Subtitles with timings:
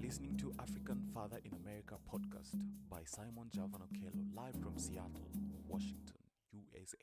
[0.00, 2.56] listening to African Father in America podcast
[2.90, 5.28] by Simon Javan Okello, live from Seattle,
[5.68, 6.16] Washington,
[6.52, 6.96] USA.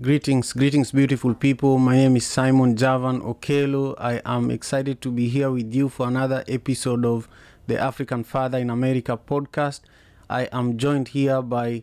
[0.00, 1.78] Greetings, greetings, beautiful people.
[1.78, 3.94] My name is Simon Javan Okello.
[3.98, 7.26] I am excited to be here with you for another episode of
[7.66, 9.80] the African Father in America podcast.
[10.28, 11.82] I am joined here by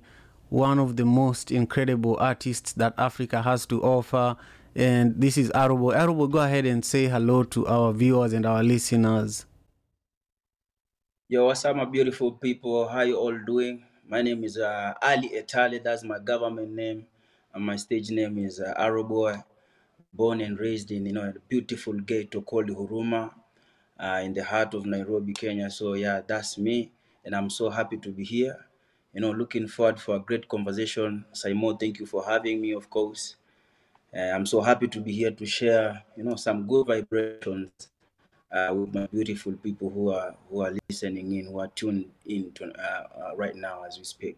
[0.49, 4.37] one of the most incredible artists that Africa has to offer,
[4.75, 5.93] and this is Arobo.
[5.93, 9.46] Arobo, go ahead and say hello to our viewers and our listeners.
[11.29, 12.87] Yo, what's up, my beautiful people?
[12.87, 13.83] How you all doing?
[14.07, 15.83] My name is uh, Ali Etale.
[15.83, 17.05] That's my government name,
[17.53, 19.43] and my stage name is uh, Arrowboy.
[20.13, 23.33] Born and raised in you know a beautiful ghetto called Huruma,
[23.99, 25.69] uh, in the heart of Nairobi, Kenya.
[25.69, 26.93] So yeah, that's me,
[27.25, 28.65] and I'm so happy to be here.
[29.13, 31.25] You know, looking forward for a great conversation.
[31.33, 32.71] Simon, thank you for having me.
[32.71, 33.35] Of course,
[34.15, 37.89] uh, I'm so happy to be here to share you know some good vibrations
[38.51, 42.51] uh, with my beautiful people who are who are listening in, who are tuned in
[42.53, 44.37] to, uh, uh, right now as we speak.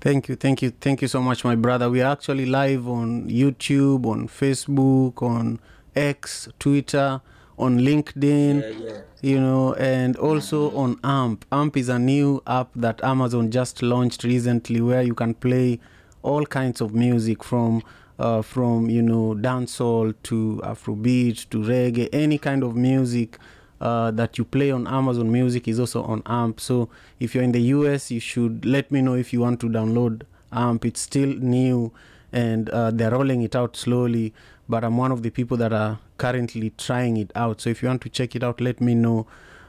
[0.00, 1.90] Thank you, thank you, thank you so much, my brother.
[1.90, 5.58] We are actually live on YouTube, on Facebook, on
[5.94, 7.20] X, Twitter,
[7.58, 8.60] on LinkedIn.
[8.60, 9.00] Yeah, yeah.
[9.22, 11.46] you know, and also on AMP.
[11.50, 15.80] AMP is a new app that Amazon just launched recently where you can play
[16.22, 17.82] all kinds of music from
[18.18, 23.38] uh, from you know dancehall to Afrobeat to reggae, any kind of music
[23.80, 26.60] uh, that you play on Amazon Music is also on AMP.
[26.60, 26.88] So
[27.20, 30.22] if you're in the US, you should let me know if you want to download
[30.52, 30.84] AMP.
[30.84, 31.92] It's still new
[32.32, 34.34] and uh, they're rolling it out slowly,
[34.68, 37.60] but I'm one of the people that are currently trying it out.
[37.60, 39.26] So if you want to check it out, let me know.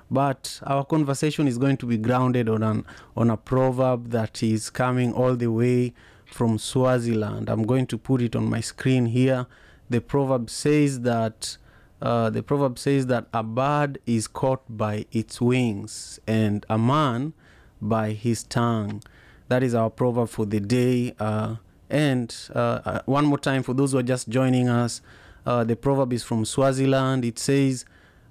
[0.10, 2.86] But our conversation is going to be grounded on an
[3.18, 5.94] on a proverb that is coming all the way
[6.32, 7.50] from Swaziland.
[7.50, 9.48] I'm going to put it on my screen here.
[9.90, 11.58] The proverb says that
[12.02, 17.34] uh, the proverb says that a bird is caught by its wings and a man
[17.82, 19.02] by his tongue.
[19.48, 21.16] That is our proverb for the day.
[21.20, 21.56] Uh,
[21.90, 25.02] and uh, uh, one more time for those who are just joining us,
[25.46, 27.24] uh, the proverb is from Swaziland.
[27.24, 27.86] It says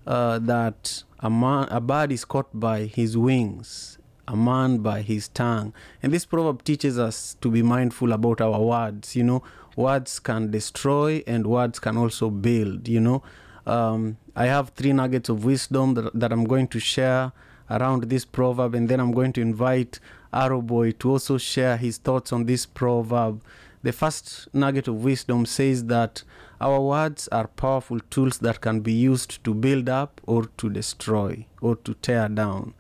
[0.07, 3.99] uh, that a man, a bird is caught by his wings,
[4.29, 5.73] a man by his tongue.
[6.03, 9.15] And this proverb teaches us to be mindful about our words.
[9.17, 9.43] You know,
[9.77, 12.89] words can destroy and words can also build.
[12.89, 13.23] You know,
[13.67, 17.33] um, I have three nuggets of wisdom that, that I'm going to share
[17.69, 19.99] around this proverb, and then I'm going to invite
[20.33, 23.43] Arrowboy to also share his thoughts on this proverb.
[23.83, 26.23] The first nugget of wisdom says that
[26.61, 31.47] our words are powerful tools that can be used to build up or to destroy
[31.61, 32.75] or to tear down.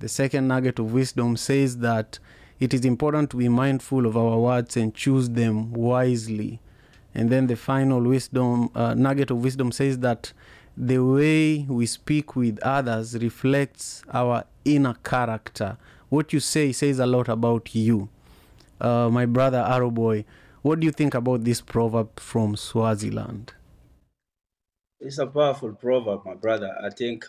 [0.00, 2.18] The second nugget of wisdom says that
[2.58, 6.60] it is important to be mindful of our words and choose them wisely.
[7.14, 10.32] And then the final wisdom uh, nugget of wisdom says that
[10.76, 15.76] the way we speak with others reflects our inner character.
[16.08, 18.08] What you say says a lot about you.
[18.80, 20.24] Uh, my brother Arrowboy,
[20.62, 23.52] what do you think about this proverb from Swaziland?
[24.98, 26.74] It's a powerful proverb, my brother.
[26.82, 27.26] I think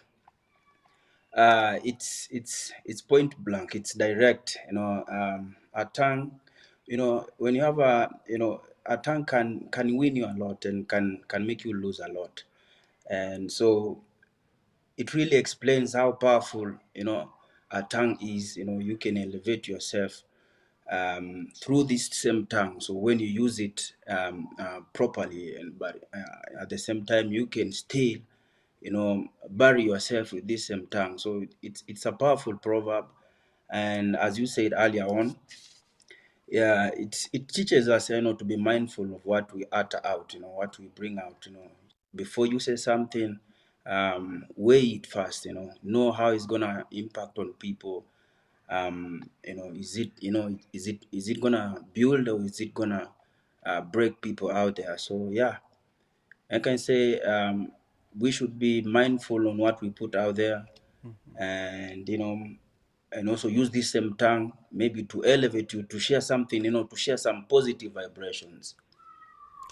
[1.33, 3.75] uh, it's it's it's point blank.
[3.75, 4.57] It's direct.
[4.67, 6.39] You know, um, a tongue.
[6.85, 10.35] You know, when you have a you know a tongue can can win you a
[10.37, 12.43] lot and can can make you lose a lot.
[13.09, 14.01] And so
[14.97, 17.31] it really explains how powerful you know
[17.71, 18.57] a tongue is.
[18.57, 20.23] You know, you can elevate yourself
[20.91, 22.81] um, through this same tongue.
[22.81, 27.31] So when you use it um, uh, properly, and but uh, at the same time
[27.31, 28.19] you can still,
[28.81, 31.17] you know, bury yourself with this same tongue.
[31.17, 33.05] So it's it's a powerful proverb,
[33.69, 35.35] and as you said earlier on,
[36.47, 40.33] yeah, it it teaches us, you know, to be mindful of what we utter out,
[40.33, 41.71] you know, what we bring out, you know,
[42.13, 43.39] before you say something,
[43.85, 48.05] um, weigh it first, you know, know how it's gonna impact on people.
[48.69, 52.59] Um you know is it you know is it is it gonna build or is
[52.61, 53.09] it gonna
[53.65, 54.97] uh, break people out there?
[54.97, 55.57] So yeah.
[56.51, 57.71] I can say um
[58.17, 60.65] we should be mindful on what we put out there
[61.37, 62.45] and you know
[63.13, 66.83] and also use this same tongue maybe to elevate you to share something you know
[66.83, 68.75] to share some positive vibrations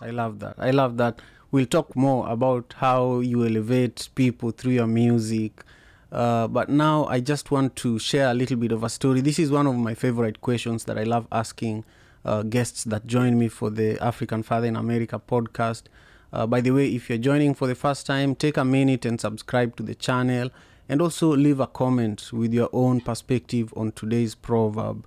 [0.01, 0.55] I love that.
[0.57, 1.21] I love that.
[1.51, 5.63] We'll talk more about how you elevate people through your music.
[6.11, 9.21] Uh, but now I just want to share a little bit of a story.
[9.21, 11.85] This is one of my favorite questions that I love asking
[12.23, 15.83] uh, guests that join me for the African Father in America podcast.
[16.31, 19.19] Uh, by the way, if you're joining for the first time, take a minute and
[19.19, 20.49] subscribe to the channel
[20.87, 25.05] and also leave a comment with your own perspective on today's proverb.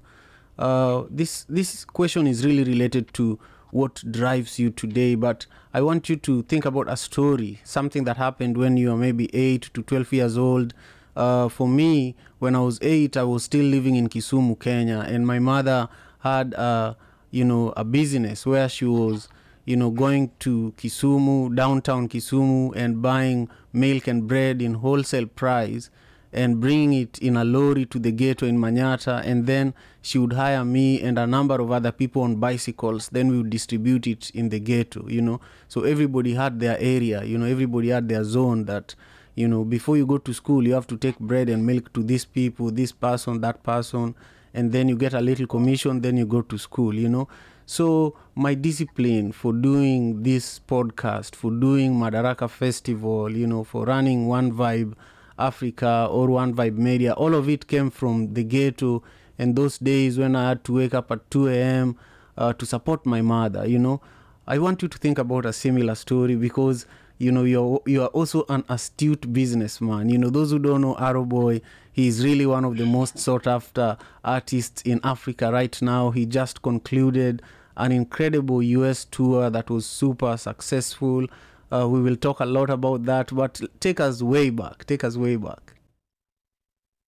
[0.58, 3.38] Uh, this this question is really related to
[3.72, 5.14] what drives you today.
[5.14, 8.96] But I want you to think about a story, something that happened when you were
[8.96, 10.74] maybe 8 to 12 years old.
[11.16, 15.26] Uh, for me, when I was 8, I was still living in Kisumu, Kenya, and
[15.26, 15.88] my mother
[16.20, 16.94] had, uh,
[17.30, 19.28] you know, a business where she was
[19.64, 25.90] you know, going to Kisumu, downtown Kisumu, and buying milk and bread in wholesale price
[26.32, 29.22] and bringing it in a lorry to the ghetto in Manyata.
[29.24, 33.10] And then she would hire me and a number of other people on bicycles.
[33.10, 35.40] Then we would distribute it in the ghetto, you know.
[35.68, 38.94] So everybody had their area, you know, everybody had their zone that,
[39.34, 42.02] you know, before you go to school, you have to take bread and milk to
[42.02, 44.14] these people, this person, that person.
[44.54, 47.28] And then you get a little commission, then you go to school, you know.
[47.66, 54.26] So my discipline for doing this podcast, for doing Madaraka Festival, you know, for running
[54.26, 54.94] One Vibe
[55.38, 59.02] Africa or One Vibe Media, all of it came from the ghetto
[59.38, 61.96] and those days when I had to wake up at 2 a.m.
[62.36, 64.00] Uh, to support my mother, you know.
[64.46, 66.86] I want you to think about a similar story because
[67.18, 70.96] you know you're you are also an astute businessman you know those who don't know
[70.96, 71.60] arrow boy
[71.92, 76.26] he is really one of the most sought after artists in africa right now he
[76.26, 77.42] just concluded
[77.76, 81.26] an incredible us tour that was super successful
[81.70, 85.16] uh, we will talk a lot about that but take us way back take us
[85.16, 85.72] way back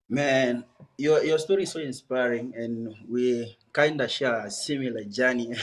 [0.09, 0.65] Man,
[0.99, 5.57] your your story is so inspiring, and we kind of share a similar journey.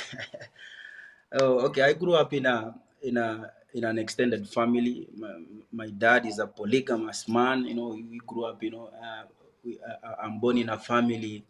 [1.40, 1.84] oh, okay.
[1.84, 2.74] I grew up in a
[3.04, 5.08] in a in an extended family.
[5.16, 5.34] My,
[5.72, 7.66] my dad is a polygamous man.
[7.66, 8.62] You know, we grew up.
[8.64, 9.24] You know, uh,
[9.64, 11.46] we, uh, I'm born in a family.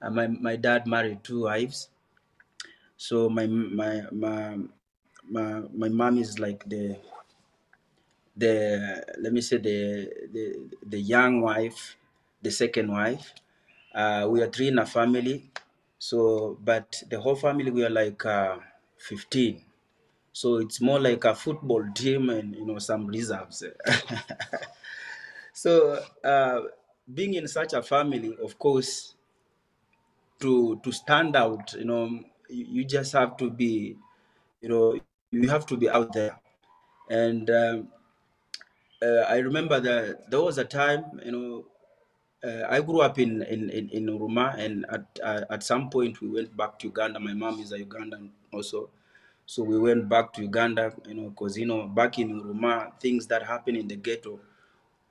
[0.00, 1.88] Uh, my my dad married two wives.
[2.96, 4.58] So my my my
[5.34, 6.98] my my mom is like the
[8.36, 8.54] the
[9.22, 9.78] let me say the
[10.34, 10.44] the
[10.92, 11.96] the young wife,
[12.42, 13.34] the second wife.
[13.94, 15.50] Uh, we are three in a family.
[15.98, 18.58] So, but the whole family we are like uh,
[18.98, 19.62] 15.
[20.34, 23.62] So it's more like a football team and you know some reserves.
[25.52, 26.60] so uh,
[27.14, 29.14] being in such a family, of course,
[30.40, 32.06] to to stand out, you know,
[32.48, 33.96] you, you just have to be,
[34.60, 34.98] you know,
[35.30, 36.36] you have to be out there.
[37.08, 37.88] And um,
[39.00, 41.64] uh, I remember that there was a time, you know,
[42.42, 46.20] uh, I grew up in in in, in Huruma, and at uh, at some point
[46.20, 47.20] we went back to Uganda.
[47.20, 48.90] My mom is a Ugandan also,
[49.46, 53.26] so we went back to Uganda, you know, because you know back in Huruma, things
[53.28, 54.40] that happen in the ghetto,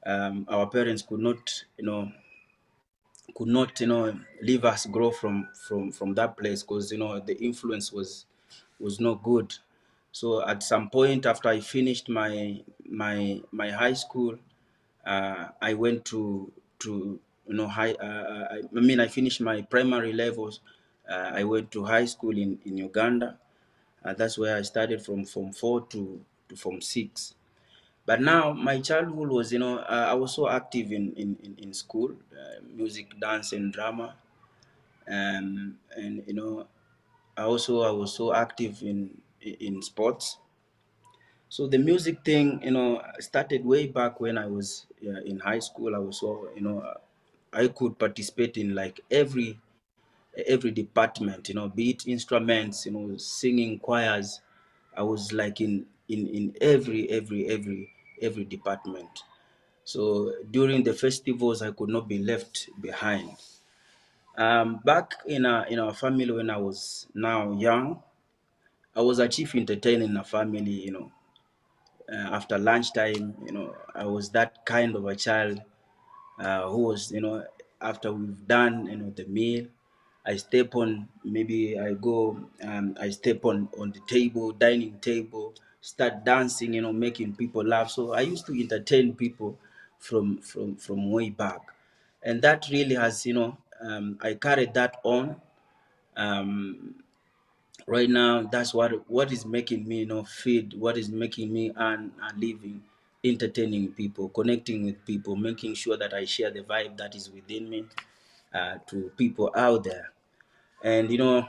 [0.06, 2.12] um, our parents could not, you know,
[3.36, 5.36] could not, you know, leave us grow from
[5.68, 8.26] from from that place because you know the influence was
[8.80, 9.54] was not good.
[10.12, 14.38] So at some point after I finished my my my high school,
[15.06, 17.94] uh, I went to to you know high.
[17.94, 20.60] Uh, I, I mean I finished my primary levels.
[21.10, 23.40] Uh, I went to high school in in Uganda.
[24.04, 27.36] Uh, that's where I started from from four to to Form six.
[28.06, 31.56] But now my childhood was you know uh, I was so active in in in,
[31.60, 34.16] in school, uh, music, dance, and drama,
[35.08, 36.68] um, and you know
[37.38, 40.40] I also I was so active in in sports.
[41.50, 45.60] So the music thing, you know, started way back when I was uh, in high
[45.60, 45.96] school.
[45.96, 46.98] I was so, you know,
[47.52, 49.60] I could participate in like every
[50.48, 54.42] every department, you know, be it instruments, you know, singing choirs.
[54.96, 57.92] I was like in in in every every every
[58.22, 59.24] every department.
[59.86, 63.38] So during the festivals, I could not be left behind.
[64.38, 68.02] Um, back in our in our family when I was now young,
[68.96, 71.12] I was a chief entertainer in a family, you know.
[72.12, 75.62] Uh, after lunchtime, you know, I was that kind of a child
[76.40, 77.46] uh, who was, you know,
[77.82, 79.68] after we've done, you know, the meal,
[80.26, 85.54] I step on, maybe I go, um, I step on on the table, dining table,
[85.82, 87.92] start dancing, you know, making people laugh.
[87.92, 89.60] So I used to entertain people
[90.00, 91.62] from from from way back,
[92.22, 95.42] and that really has, you know, um, I carried that on.
[96.16, 97.04] Um,
[97.88, 101.72] right now that's what what is making me you know feed what is making me
[101.78, 102.84] earn a living
[103.26, 107.70] entertaining people connecting with people making sure that i share the vibe that is within
[107.70, 107.86] me
[108.54, 110.13] uh, to people out there
[110.84, 111.48] and you know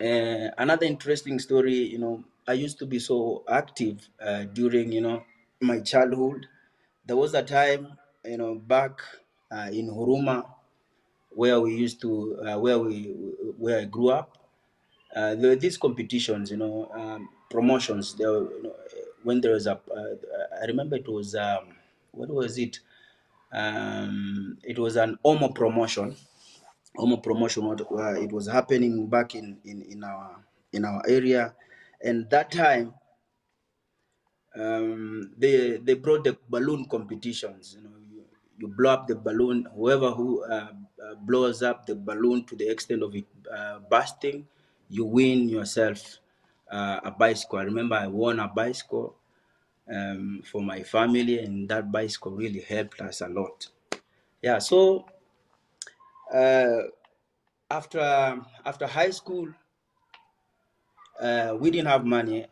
[0.00, 5.00] uh, another interesting story you know i used to be so active uh, during you
[5.00, 5.24] know
[5.60, 6.46] my childhood
[7.06, 9.00] there was a time you know back
[9.50, 10.38] uh, in huruma
[11.30, 13.04] where we used to uh, where we
[13.58, 14.38] where i grew up
[15.16, 18.14] uh, there were these competitions, you know, um, promotions.
[18.16, 18.76] There, were, you know,
[19.22, 20.16] when there was a, uh,
[20.62, 21.76] I remember it was, um,
[22.12, 22.80] what was it?
[23.52, 26.16] Um, it was an Omo promotion.
[26.96, 27.64] Omo promotion.
[27.66, 31.54] What uh, it was happening back in in in our in our area,
[32.02, 32.94] and that time
[34.56, 37.74] um, they they brought the balloon competitions.
[37.76, 38.24] You know, you,
[38.58, 39.66] you blow up the balloon.
[39.74, 40.72] Whoever who uh,
[41.04, 44.46] uh, blows up the balloon to the extent of it uh, bursting,
[44.88, 46.18] you win yourself
[46.70, 47.58] uh, a bicycle.
[47.58, 49.16] I remember I won a bicycle
[49.92, 53.68] um, for my family, and that bicycle really helped us a lot.
[54.42, 54.58] Yeah.
[54.58, 55.06] So
[56.34, 56.82] uh,
[57.70, 58.00] after
[58.64, 59.54] after high school,
[61.20, 62.46] uh, we didn't have money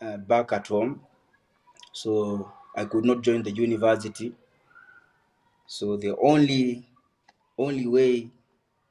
[0.00, 1.04] uh, back at home,
[1.92, 4.34] so I could not join the university.
[5.66, 6.86] So the only
[7.58, 8.30] only way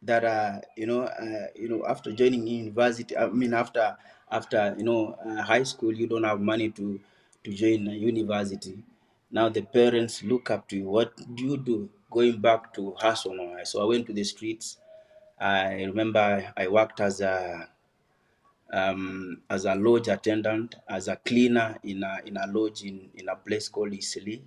[0.03, 3.98] that uh, you know uh, you know after joining university, I mean after
[4.31, 7.00] after you know uh, high school, you don't have money to
[7.43, 8.84] to join a university.
[9.31, 10.89] Now the parents look up to you.
[10.89, 11.89] What do you do?
[12.12, 13.63] Going back to now.
[13.63, 14.78] So I went to the streets.
[15.39, 17.70] I remember I worked as a
[18.72, 23.30] um, as a lodge attendant, as a cleaner in a in a lodge in, in
[23.30, 24.42] a place called Eastleigh.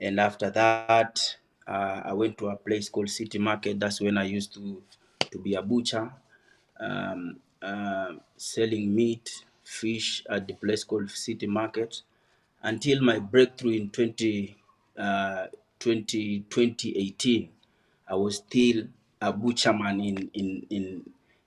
[0.00, 1.36] And after that,
[1.66, 3.80] uh, I went to a place called City Market.
[3.80, 4.82] That's when I used to
[5.30, 6.12] to be a butcher,
[6.78, 12.02] um, uh, selling meat, fish at the place called City Market,
[12.62, 14.56] until my breakthrough in 20,
[14.96, 15.46] uh,
[15.84, 17.44] 20, 2018.
[18.08, 18.78] I was still
[19.20, 20.84] a butcherman in in in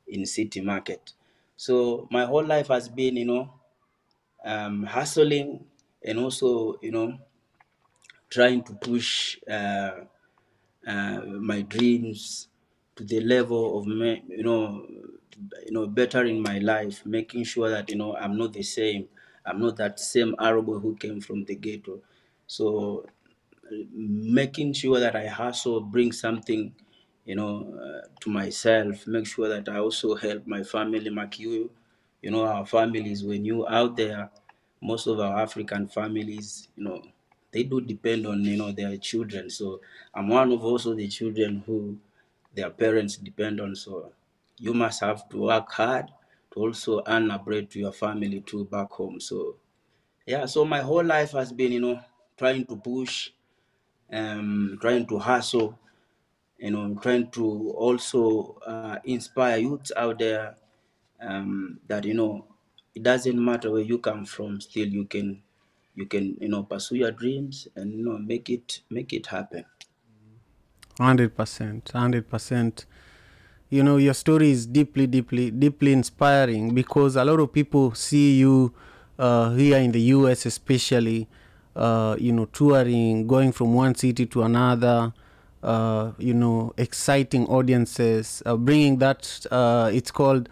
[0.08, 1.14] in City Market.
[1.66, 3.44] So my whole life has been, you know,
[4.46, 5.50] um, hustling
[6.04, 7.10] and also, you know,
[8.30, 10.02] trying to push uh,
[10.88, 12.50] uh, my dreams
[12.96, 14.88] to the level of, you know,
[15.66, 19.10] you know, bettering my life, making sure that you know I'm not the same.
[19.46, 22.02] I'm not that same Arrowboy who came from the ghetto.
[22.48, 23.08] So
[23.94, 26.74] making sure that I hustle, bring something,
[27.26, 31.70] you know, uh, to myself, make sure that I also help my family, Makiyu.
[32.22, 34.30] You know, our families, when you out there,
[34.82, 37.02] most of our African families, you know,
[37.52, 39.50] they do depend on, you know, their children.
[39.50, 39.82] So
[40.14, 41.98] I'm one of also the children who
[42.54, 43.76] their parents depend on.
[43.76, 44.12] So
[44.58, 46.08] you must have to work hard
[46.54, 49.20] to also earn a bread to your family too back home.
[49.20, 49.56] So
[50.26, 52.00] yeah, so my whole life has been, you know,
[52.38, 53.32] trying to push,
[54.12, 55.78] um, trying to hustle,
[56.58, 60.56] you know, trying to also uh, inspire youths out there
[61.22, 62.46] um, that you know
[62.96, 65.42] it doesn't matter where you come from, still you can
[65.96, 69.66] you can you know pursue your dreams and you know make it make it happen.
[71.00, 72.86] Hundred percent, hundred percent.
[73.70, 78.38] You know, your story is deeply, deeply, deeply inspiring because a lot of people see
[78.38, 78.74] you
[79.20, 81.28] uh, here in the U.S., especially.
[81.78, 85.14] Uh, you know, touring, going from one city to another.
[85.64, 89.46] Uh, you know, exciting audiences, uh, bringing that.
[89.52, 90.48] Uh, it's called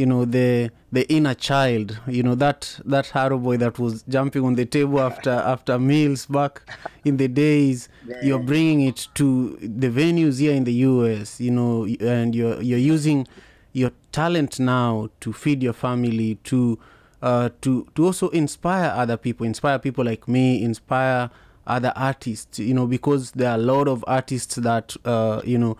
[0.00, 4.44] you know the the inner child you know that that arrow boy that was jumping
[4.44, 6.62] on the table after after meals back
[7.04, 7.88] in the days
[8.22, 12.78] you're bringing it to the venues here in the US you know and you're you're
[12.78, 13.26] using
[13.72, 16.78] your talent now to feed your family to
[17.22, 21.30] uh, to to also inspire other people inspire people like me inspire
[21.66, 25.76] other artists you know because there are a lot of artists that uh, you know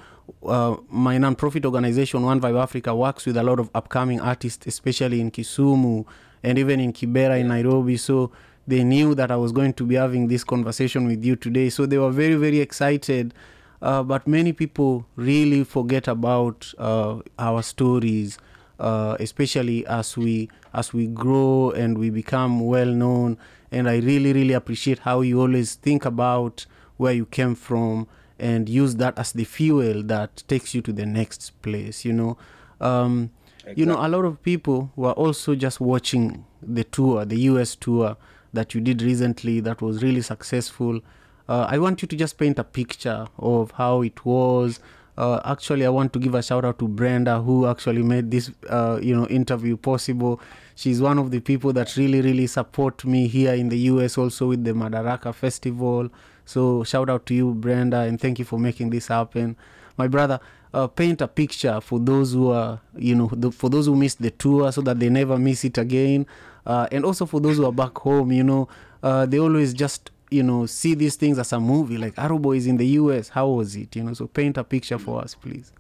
[0.47, 5.21] uh, my non-profit organization one vibe africa works with a lot of upcoming artists especially
[5.21, 6.05] in kisumu
[6.43, 7.97] and even in kibera in nairobi.
[7.97, 8.31] So
[8.67, 11.71] they knew that i was going to be having this conversation with you today.
[11.71, 13.35] So they were very very excited.
[13.83, 18.37] Uh, but many people really forget about uh, our stories
[18.81, 23.39] uh, especially as we as we grow and we become well known.
[23.73, 28.09] And i really really appreciate how you always think about where you came from
[28.39, 32.37] and use that as the fuel that takes you to the next place you know.
[32.81, 33.31] Um,
[33.77, 38.17] you know a lot of people were also just watching the tour the us tour
[38.53, 41.01] that you did recently that was really successful.
[41.49, 44.81] Uh, i want you to just paint a picture of how it was
[45.19, 48.51] uh, actually i want to give a shout out to brenda who actually made this
[48.69, 50.41] uh, you know interview possible.
[50.75, 54.49] She's one of the people that really really support me here in the us also
[54.49, 56.09] with the madaraka festival.
[56.45, 59.57] So shout out to you brenda and thank you for making this happen.
[59.97, 60.41] My brother
[60.73, 64.23] uh, paint a picture for those who are you know the, for those who missed
[64.23, 66.27] the tour so that they never miss it again.
[66.67, 68.69] Uh, and also for those who are back home you know
[69.03, 72.67] uh, they always just you know see these things as a movie like arrow is
[72.67, 75.73] in the us how was it you know so paint a picture for us please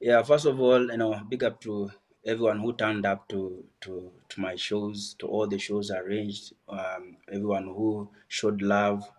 [0.00, 1.90] Yeah, first of all, you know, big up to
[2.24, 3.40] everyone who turned up to
[3.82, 9.10] to to my shows, to all the shows arranged, um, everyone who showed love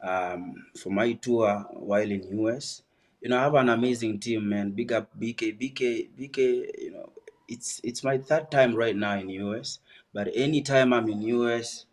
[0.00, 1.50] um, for my tour
[1.90, 2.82] while in US.
[3.20, 4.72] You know, I have an amazing team, man.
[4.72, 6.38] Big up BK, BK, BK.
[6.84, 7.12] You know,
[7.48, 9.80] it's it's my third time right now in US.
[10.12, 11.86] But anytime I'm in US,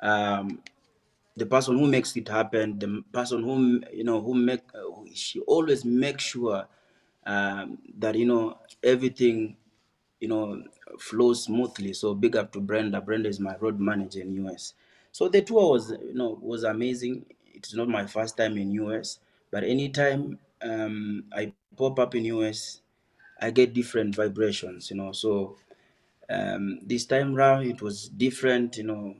[0.00, 0.60] um,
[1.36, 4.80] the person who makes it happen, the person who you know who make, uh,
[5.14, 6.66] she always makes sure
[7.26, 9.56] um, that you know everything
[10.20, 10.62] you know
[10.98, 11.92] flows smoothly.
[11.92, 13.00] So big up to Brenda.
[13.00, 14.74] Brenda is my road manager in US.
[15.12, 17.26] So the tour was you know was amazing.
[17.52, 19.18] It's not my first time in US,
[19.50, 22.80] but anytime um, I pop up in US,
[23.40, 24.90] I get different vibrations.
[24.90, 25.56] You know, so
[26.30, 28.76] um, this time round it was different.
[28.78, 29.16] You know,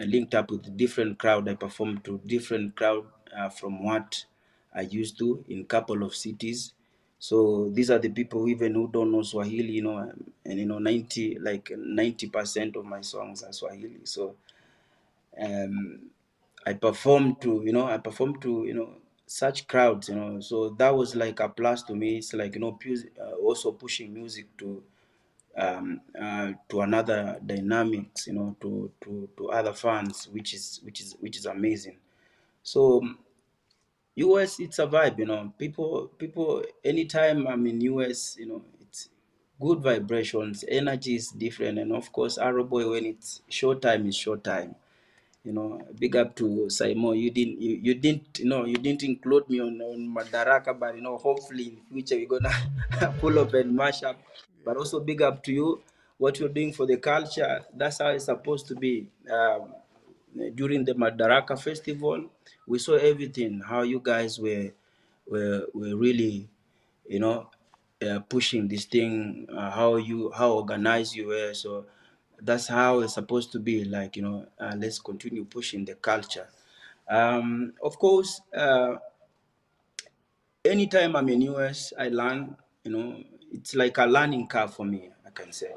[0.00, 1.48] linked up with different crowd.
[1.48, 3.06] I performed to different crowd
[3.36, 4.24] uh, from what
[4.74, 6.72] I used to in couple of cities.
[7.18, 10.66] So these are the people even who don't know Swahili, you know, um, and you
[10.66, 14.00] know, ninety like ninety percent of my songs are Swahili.
[14.04, 14.36] So
[15.38, 16.10] um,
[16.66, 20.40] I performed to, you know, I performed to, you know, such crowds, you know.
[20.40, 22.18] So that was like a plus to me.
[22.18, 24.82] It's like you know, pu- uh, also pushing music to
[25.56, 31.00] um, uh, to another dynamics, you know, to, to to other fans, which is which
[31.00, 31.98] is which is amazing.
[32.62, 33.02] So
[34.16, 35.52] US, it's a vibe, you know.
[35.58, 36.62] People, people.
[36.84, 39.08] Anytime I'm in US, you know, it's
[39.60, 40.64] good vibrations.
[40.68, 44.74] Energy is different, and of course, Arrow Boy when it's short time is short time.
[45.44, 47.16] You know, big up to Simon.
[47.16, 50.94] You didn't, you, you didn't, you know, you didn't include me on, on Madaraka, but
[50.96, 54.20] you know, hopefully in future we're gonna pull up and mash up.
[54.64, 55.82] But also big up to you.
[56.18, 59.08] What you're doing for the culture, that's how it's supposed to be.
[59.30, 59.74] Um,
[60.54, 62.30] during the Madaraka festival,
[62.66, 63.60] we saw everything.
[63.60, 64.70] How you guys were
[65.26, 66.48] were were really,
[67.08, 67.50] you know,
[68.06, 69.46] uh, pushing this thing.
[69.50, 71.54] Uh, how you how organized you were.
[71.54, 71.86] So
[72.40, 73.84] that's how it's supposed to be.
[73.84, 76.48] Like you know, uh, let's continue pushing the culture.
[77.08, 78.96] Um, of course, uh,
[80.64, 82.56] anytime I'm in US, I learn.
[82.84, 85.10] You know, it's like a learning curve for me.
[85.26, 85.72] I can say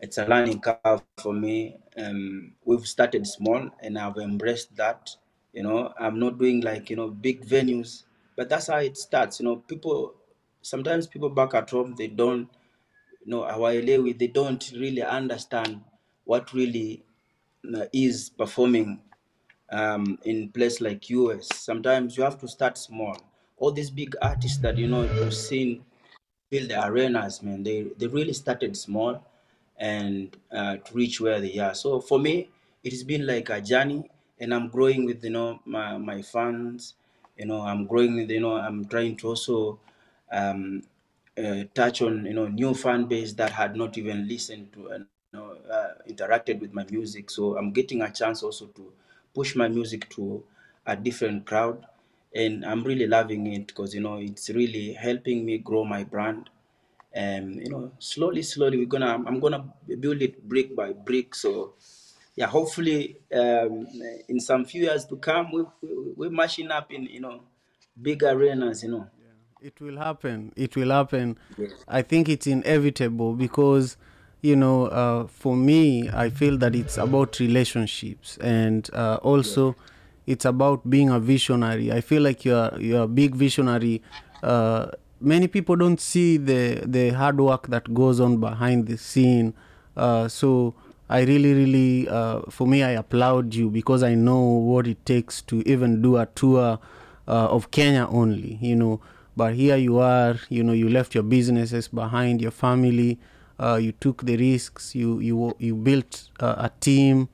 [0.00, 1.76] it's a learning curve for me.
[1.96, 5.10] Um, we've started small and I've embraced that.
[5.52, 8.04] You know, I'm not doing like, you know, big venues,
[8.36, 9.38] but that's how it starts.
[9.38, 10.14] You know, people,
[10.60, 12.48] sometimes people back at home, they don't,
[13.24, 15.82] you know, hawaelewi, they don't really understand
[16.24, 17.04] what really
[17.76, 19.02] uh, is performing
[19.70, 21.48] um, in place like US.
[21.54, 23.16] Sometimes you have to start small.
[23.58, 25.84] All these big artists that, you know, you've seen
[26.52, 27.62] fill the arenas, man.
[27.62, 29.22] They they really started small
[29.78, 31.74] and uh, to reach where they are.
[31.74, 32.50] So for me,
[32.84, 34.10] it has been like a journey,
[34.40, 36.94] and I'm growing with you know my my fans.
[37.38, 39.78] You know, I'm growing with you know I'm trying to also
[40.30, 40.82] um,
[41.38, 45.06] uh, touch on you know new fan base that had not even listened to and
[45.32, 47.30] you know uh, interacted with my music.
[47.30, 48.92] So I'm getting a chance also to
[49.34, 50.42] push my music to
[50.86, 51.86] a different crowd,
[52.34, 56.50] and I'm really loving it because you know it's really helping me grow my brand
[57.14, 59.62] and you know slowly slowly we're gonna i'm gonna
[60.00, 61.74] build it brick by brick so
[62.36, 63.86] yeah hopefully um
[64.28, 67.42] in some few years to come we, we we're mashing up in you know
[68.00, 69.06] big arenas you know
[69.62, 70.52] It will happen.
[70.56, 71.38] It will happen.
[71.56, 71.70] Yes.
[71.86, 73.96] I think it's inevitable because,
[74.40, 79.76] you know, uh, for me, I feel that it's about relationships and uh, also
[80.26, 81.92] it's about being a visionary.
[81.92, 84.02] I feel like you're you're a big visionary.
[84.42, 84.86] Uh,
[85.20, 89.54] many people don't see the the hard work that goes on behind the scene.
[89.96, 90.74] Uh, so
[91.12, 95.42] I really, really, uh, for me, I applaud you because I know what it takes
[95.42, 96.78] to even do a tour
[97.28, 99.00] uh, of Kenya only, you know.
[99.36, 103.18] But here you are, you know, you left your businesses behind, your family,
[103.60, 107.28] uh, you took the risks, you you you built uh, a team,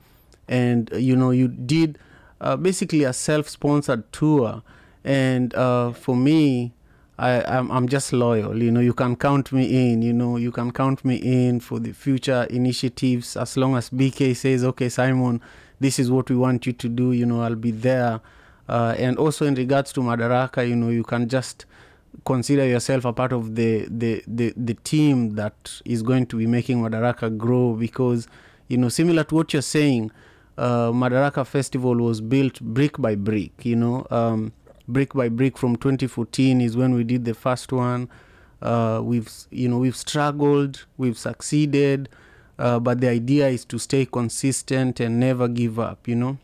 [0.47, 1.97] and you know you did
[2.41, 4.61] uh, basically a self-sponsored tour.
[5.03, 6.73] And uh, for me,
[7.17, 8.61] I, I'm, I'm just loyal.
[8.61, 10.01] You know, you can count me in.
[10.01, 13.35] You know, you can count me in for the future initiatives.
[13.35, 15.41] As long as BK says, okay, Simon,
[15.79, 18.19] this is what we want you to do, you know, I'll be there.
[18.67, 21.65] Uh, and also in regards to Madaraka, you know, you can just
[22.25, 26.45] consider yourself a part of the, the, the, the team that is going to be
[26.45, 28.27] making Madaraka grow because,
[28.67, 30.11] you know, similar to what you're saying,
[30.59, 34.05] uh, Madaraka Festival was built brick by brick, you know.
[34.11, 34.51] Um,
[34.89, 38.09] brick by brick from 2014 is when we did the first one.
[38.61, 42.09] Uh, we've you know we've struggled we've succeeded
[42.57, 46.37] uh, but the idea is to stay consistent and never give up you know.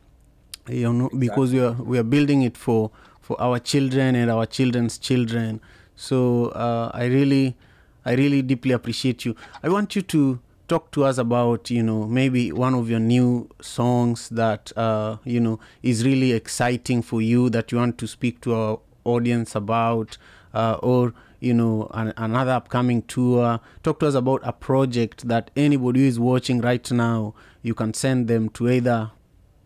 [0.70, 4.46] You know because we are we are building it for for our children and our
[4.46, 5.60] children's children.
[5.98, 7.58] So uh, i really
[8.06, 9.36] i really deeply appreciate you.
[9.62, 13.48] I want you to talk to us about you know maybe one of your new
[13.62, 18.42] songs that uh, you know is really exciting for you that you want to speak
[18.42, 20.18] to our audience about
[20.54, 23.60] uh, or you know an, another upcoming tour.
[23.84, 27.94] Talk to us about a project that anybody who is watching right now you can
[27.94, 29.12] send them to either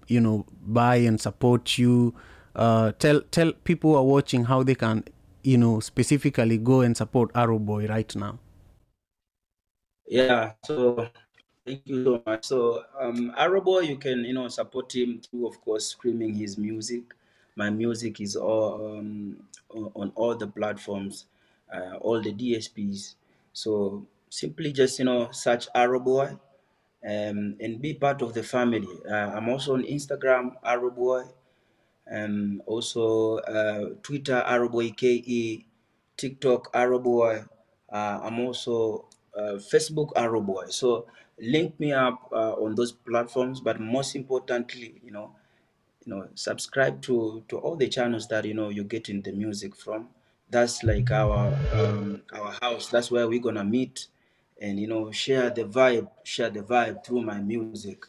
[0.08, 2.14] you know buy and support you.
[2.56, 5.04] Uh, tell tell people who are watching how they can
[5.44, 8.38] you know specifically go and support arrow boy right now
[10.10, 11.08] Yeah, so
[11.65, 12.45] thank you so much.
[12.45, 17.04] So um Arrobo, you can you know support him through of course streaming his music.
[17.56, 19.48] My music is all um,
[20.02, 21.28] on all the platforms,
[21.74, 23.15] uh, all the DSPs.
[23.54, 26.39] So simply just you know search Arrowboy
[27.06, 28.89] um, and be part of the family.
[29.10, 31.28] Uh, I'm also on Instagram, Arrowboy,
[32.08, 35.65] and also uh, Twitter, Arrowboy KE,
[36.17, 37.48] TikTok, Arrowboy.
[37.91, 40.72] Uh, I'm also uh, Facebook, Arrowboy.
[40.72, 41.06] So
[41.39, 45.32] link me up uh, on those platforms, but most importantly, you know,
[46.06, 49.76] you know, subscribe to to all the channels that you know you're getting the music
[49.76, 50.10] from.
[50.50, 52.89] That's like our um, our house.
[52.89, 54.08] That's where we're gonna meet,
[54.62, 58.06] and you know, share the vibe, share the vibe through my music.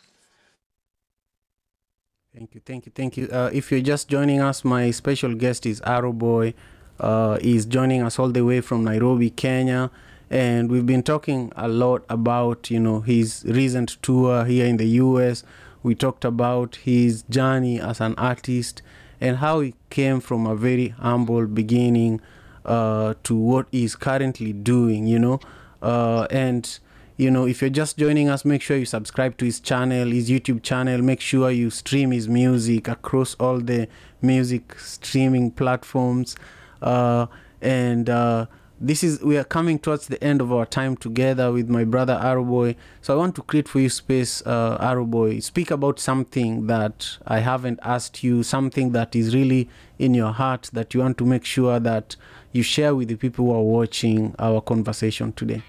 [2.34, 3.28] Thank you, thank you, thank you.
[3.28, 6.54] Uh, if you're just joining us, my special guest is Arrow Boy.
[7.00, 9.90] Uh, he's joining us all the way from Nairobi, Kenya,
[10.30, 14.86] and we've been talking a lot about you know his recent tour here in the
[14.86, 15.42] U.S.
[15.82, 18.82] We talked about his journey as an artist
[19.20, 22.20] and how he came from a very humble beginning
[22.64, 25.06] uh, to what he's currently doing.
[25.06, 25.40] You know,
[25.82, 26.78] uh, and
[27.16, 30.30] you know if you're just joining us make sure you subscribe to his channel his
[30.30, 33.86] youtube channel make sure you stream his music across all the
[34.22, 36.34] music streaming platforms
[36.80, 37.26] uh,
[37.60, 38.46] and uh,
[38.80, 42.18] this is we are coming towards the end of our time together with my brother
[42.20, 42.74] Arrowboy.
[43.02, 45.42] So I want to create for you space, uh, Arrowboy.
[45.42, 50.70] Speak about something that I haven't asked you, something that is really in your heart
[50.72, 52.16] that you want to make sure that
[52.52, 55.62] you share with the people who are watching our conversation today.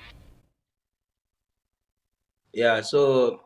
[2.53, 2.81] Yeah.
[2.81, 3.41] So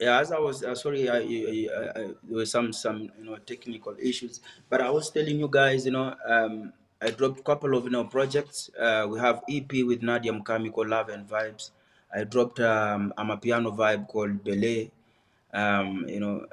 [0.00, 3.24] yeah, as I was uh, sorry, I, I, I, I, there were some some you
[3.26, 4.40] know technical issues,
[4.70, 7.90] but I was telling you guys, you know, um, I dropped a couple of you
[7.90, 8.70] know projects.
[8.78, 11.70] Uh, we have EP with Nadia Mukami called Love and Vibes.
[12.14, 14.90] I dropped um, Amapiano vibe called Belay.
[15.52, 16.46] Um, you know,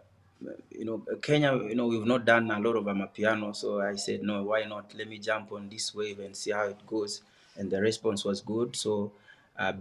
[0.72, 4.24] you know, Kenya, you know, we've not done a lot of Amapiano, so I said,
[4.24, 4.94] no, why not?
[4.96, 7.22] Let me jump on this wave and see how it goes.
[7.58, 8.76] And the response was good.
[8.76, 9.12] So,
[9.58, 9.74] uh,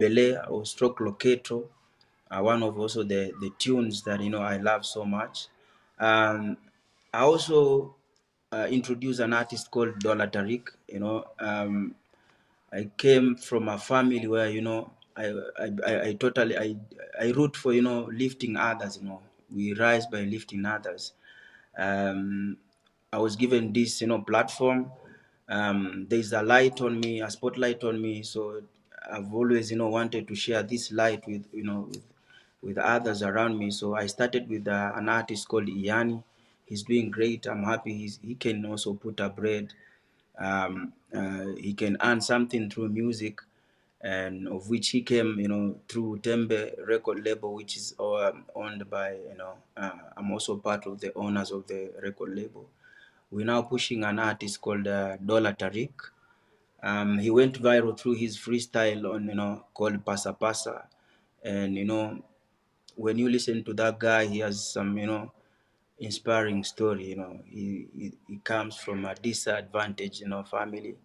[0.48, 1.64] or Stroke Locato,
[2.30, 5.48] uh, one of also the, the tunes that, you know, I love so much.
[5.98, 6.56] Um,
[7.12, 7.94] I also
[8.52, 11.94] uh, an artist called Dola Tariq, you know, um,
[12.72, 16.76] I came from a family where you know I I, I, totally I
[17.20, 18.98] I root for you know lifting others.
[19.00, 21.12] You know we rise by lifting others.
[21.78, 22.56] Um,
[23.12, 24.90] I was given this you know platform.
[25.48, 28.22] Um, there's a light on me, a spotlight on me.
[28.24, 28.62] So
[29.10, 32.02] I've always you know wanted to share this light with you know with,
[32.62, 33.70] with others around me.
[33.70, 36.22] So I started with uh, an artist called Iyani.
[36.66, 37.46] He's doing great.
[37.46, 37.96] I'm happy.
[37.96, 39.72] He's, he can also put a bread
[40.38, 43.40] um, uh, he can earn something through music
[44.02, 48.88] and of which he came you know through Tembe record label which is um, owned
[48.90, 52.68] by you know uh, I'm also part of the owners of the record label
[53.30, 55.92] we're now pushing an artist called uh, Dola Tariq
[56.82, 60.86] um, he went viral through his freestyle on you know called Pasa Pasa
[61.42, 62.22] and you know
[62.96, 65.32] when you listen to that guy he has some you know
[65.98, 67.06] inspiring story.
[67.06, 70.96] You know, he, he, he comes from a disadvantaged, you know, family,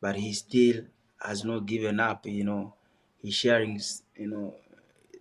[0.00, 0.84] but he still
[1.20, 2.26] has not given up.
[2.26, 2.74] You know,
[3.18, 3.80] he's sharing,
[4.16, 4.56] you know,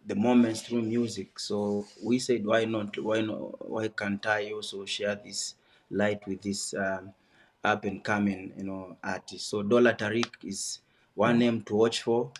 [0.06, 1.40] the moments through music.
[1.40, 2.98] So we said, why not?
[3.00, 3.70] Why not?
[3.70, 5.56] Why can't I also share this
[5.90, 7.14] light with this um,
[7.64, 9.48] up and coming, you know, artist?
[9.50, 10.80] So Dollar Tariq is
[11.16, 12.32] one name to watch for.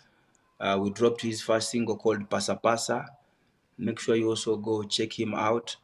[0.60, 3.06] Uh, we dropped his first single called Pasa Pasa.
[3.78, 5.76] Make sure you also go check him out.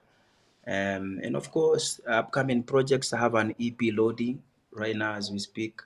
[0.67, 4.43] Um, and of course, upcoming projects have an EP loading
[4.73, 5.81] right now as we speak,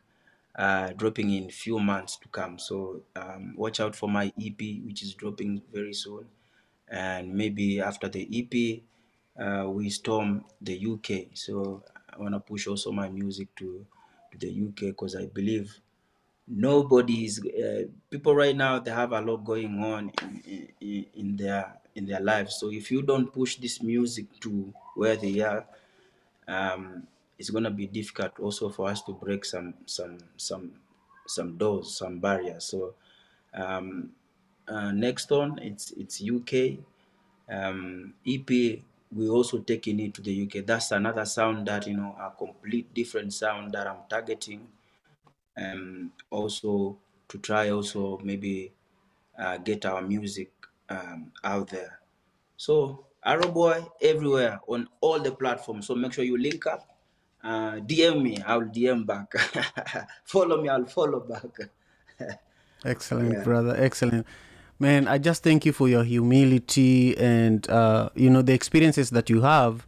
[0.57, 2.59] uh, dropping in few months to come.
[2.59, 6.27] So um, watch out for my EP, which is dropping very soon.
[6.89, 8.83] And maybe after the EP,
[9.43, 11.35] uh, we storm the UK.
[11.35, 11.83] So
[12.13, 13.87] I want to push also my music to,
[14.33, 15.81] to the UK because I believe
[16.47, 20.13] nobody is uh, people right now they have a lot going on
[20.47, 22.57] in, in, in their in their lives.
[22.57, 25.67] So if you don't push this music to where they are
[26.47, 27.07] um,
[27.39, 30.81] it's gonna be difficult also for us to break some some some
[31.27, 32.65] some doors some barriers.
[32.65, 32.95] So
[33.53, 34.15] um,
[34.69, 36.53] uh, next on it's it's uk
[37.49, 38.49] um, ep
[39.13, 42.93] we also taking it to the uk that's another sound that you know a complete
[42.95, 44.69] different sound that i'm targeting.
[45.57, 48.73] Um, also to try also maybe
[49.39, 50.54] uh, get our music
[50.89, 52.01] um, out there.
[52.57, 55.87] So Arrow Boy everywhere on all the platforms.
[55.87, 56.89] So make sure you link up.
[57.43, 59.33] Uh, DM me, I'll DM back.
[60.25, 61.71] follow me, I'll follow back.
[62.85, 63.43] Excellent, Yeah.
[63.45, 63.75] brother.
[63.79, 64.27] Excellent.
[64.79, 69.31] Man, I just thank you for your humility and, uh, you know, the experiences that
[69.31, 69.87] you have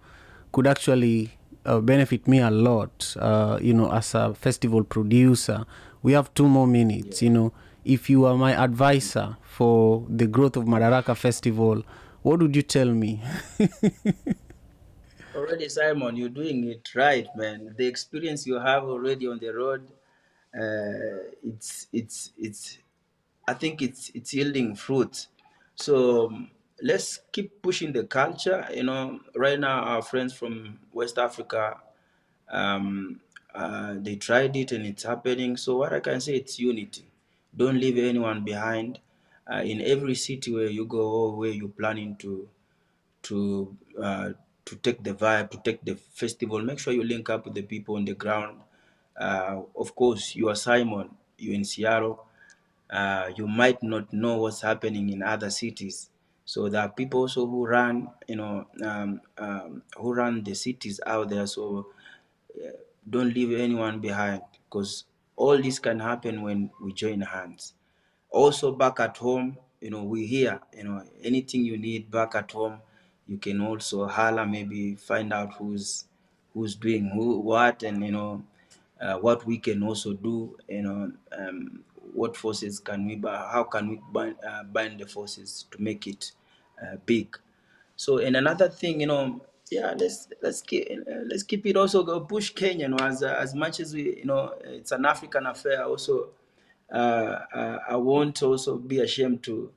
[0.53, 5.65] could actually uh, benefit me a lot, uh, you know, as a festival producer.
[6.03, 7.53] We have two more minutes, you know.
[7.87, 11.85] If you are my advisor for the growth of Madaraka Festival,
[12.23, 13.23] what would you tell me?
[15.37, 17.77] Already, Simon, you're doing it right, man.
[17.79, 19.87] The experience you have already on the road,
[20.53, 22.79] uh, it's it's it's.
[23.47, 25.29] I think it's it's yielding fruit.
[25.77, 26.51] So um,
[26.83, 28.67] let's keep pushing the culture.
[28.75, 31.77] You know, right now our friends from West Africa,
[32.51, 33.21] um,
[33.55, 35.57] uh, they tried it and it's happening.
[35.57, 37.05] So what I can say, it's unity.
[37.57, 39.01] Don't leave anyone behind.
[39.51, 42.49] Uh, in every city where you go or where you're planning to
[43.23, 44.31] to uh,
[44.65, 46.61] to take the vibe, to take the festival.
[46.63, 48.61] Make sure you link up with the people on the ground.
[49.17, 51.17] Uh, of course, you are Simon.
[51.39, 52.27] You're in Seattle.
[52.91, 56.11] Uh, you might not know what's happening in other cities.
[56.45, 61.01] So there are people also who run, you know, um, um, who run the cities
[61.07, 61.47] out there.
[61.47, 61.93] So
[62.57, 62.71] uh,
[63.09, 65.05] don't leave anyone behind because
[65.37, 67.75] all this can happen when we join hands.
[68.31, 72.51] Also back at home you know we here you know anything you need back at
[72.51, 72.81] home
[73.27, 76.07] you can also holler maybe find out who's
[76.55, 78.43] who's doing who what and you know
[79.01, 83.89] uh, what we can also do you know um, what forces can we how can
[83.89, 86.33] we bind, uh, bind the forces to make it
[86.83, 87.37] uh, big.
[87.97, 92.03] So and another thing, you know, yeah, let's let's keep uh, let's keep it also
[92.05, 95.47] go push Kenya, you know, as as much as we, you know, it's an African
[95.47, 95.85] affair.
[95.85, 96.31] Also,
[96.93, 99.73] uh, uh, I won't also be ashamed to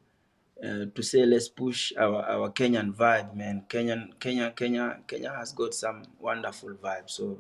[0.64, 3.66] uh, to say let's push our our Kenyan vibe, man.
[3.68, 7.10] Kenyan Kenya Kenya Kenya has got some wonderful vibe.
[7.10, 7.40] So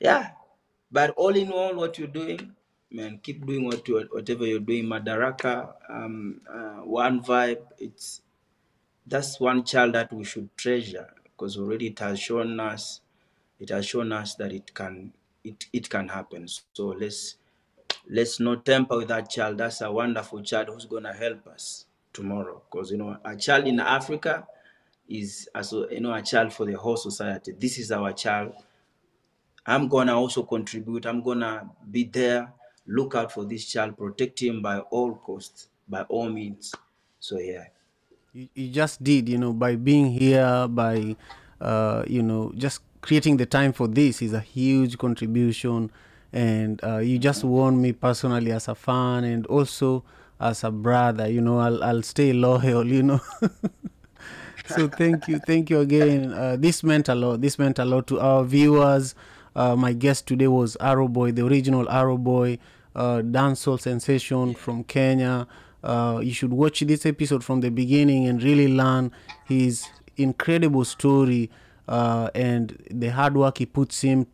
[0.00, 0.30] yeah,
[0.90, 2.54] but all in all, what you're doing,
[2.90, 4.86] man, keep doing what you whatever you're doing.
[4.86, 7.62] Madaraka, um, uh, one vibe.
[7.78, 8.20] It's
[9.06, 13.00] that's one child that we should treasure because already it has shown us
[13.58, 15.12] it has shown us that it can
[15.44, 16.46] it, it can happen.
[16.72, 17.36] So let's
[18.08, 19.58] let's not temper with that child.
[19.58, 22.62] That's a wonderful child who's going to help us tomorrow.
[22.70, 24.46] Because you know a child in africa
[25.08, 27.52] is as you know a child for the whole society.
[27.58, 28.52] This is our child.
[29.64, 31.06] I'm going to also contribute.
[31.06, 32.52] I'm going to be there
[32.88, 36.72] look out for this child protect him by all costs by all means.
[37.18, 37.64] So yeah
[38.36, 41.16] you, just did you know by being here by
[41.60, 45.90] uh, you know just creating the time for this is a huge contribution.
[46.32, 50.04] And uh, you just won me personally as a fan and also
[50.38, 53.20] as a brother you know i'll, I'll stay loyal you know.
[54.66, 56.32] So thank you thank you again.
[56.32, 59.14] Uh, this meant a lot this meant a lot to our viewers.
[59.54, 62.58] Uh, my guest today was arrow boy the original arrow boy
[62.96, 65.46] uh, dancehall sensation from kenya
[65.86, 69.12] uh, you should watch this episode from the beginning and really learn
[69.44, 71.48] his incredible story
[71.86, 74.26] uh, and the hard work he puts him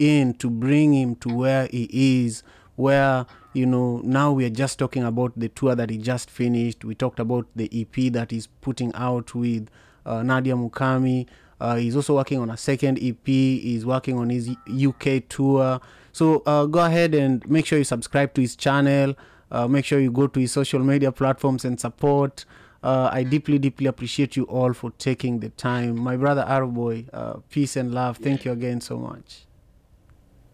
[0.00, 1.88] in to bring him to where he
[2.24, 2.42] is
[2.74, 6.84] where you know now we are just talking about the tour that he just finished.
[6.84, 9.68] We talked about the ep that he's putting out with
[10.04, 11.26] uh, nadia mukami.
[11.60, 15.80] Uh, he's also working on a second ep he's working on his uk tour.
[16.12, 19.14] So uh, go ahead and make sure you subscribe to his channel
[19.50, 22.44] uh, make sure you go to his social media platforms and support
[22.82, 25.98] uh, I deeply, deeply appreciate you all for taking the time.
[25.98, 28.18] My brother Arrowboy, uh, peace and love.
[28.18, 29.46] Thank you again so much.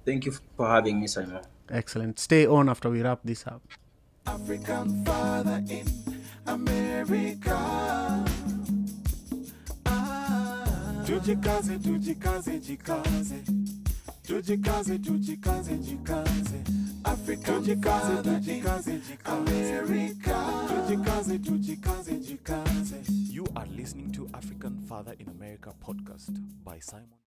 [0.07, 2.19] thank you for having me simon Excellent.
[2.19, 3.61] Stay on after we wrap this up.
[4.27, 5.87] African father in
[6.47, 7.59] America.
[9.87, 13.43] Ah, tujikaze, tujikaze, jikaze.
[14.27, 16.82] Tujikaze, tujikaze, jikaze.
[17.61, 19.03] Jikaze.
[19.25, 20.37] America.
[23.09, 26.31] You are listening to African Father in America podcast
[26.65, 27.22] by Simon.